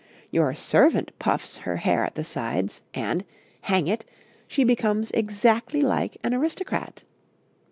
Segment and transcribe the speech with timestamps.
[0.31, 3.23] Your servant puffs her hair at the sides, and,
[3.61, 4.03] hang it!
[4.47, 7.03] she becomes exactly like an aristocrat.